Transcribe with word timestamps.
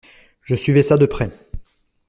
Je 0.41 0.55
suivais 0.55 0.81
ça 0.81 0.97
de 0.97 1.05
près. 1.05 1.29